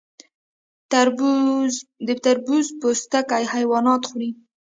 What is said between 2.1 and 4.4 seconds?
تربوز پوستکي حیوانات خوري.